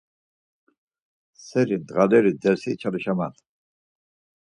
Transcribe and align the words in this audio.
Seri 1.43 1.77
dğaleri 1.87 2.33
dersi 2.41 2.69
içalişaman. 2.73 3.33